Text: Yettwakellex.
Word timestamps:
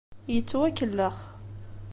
Yettwakellex. 0.33 1.17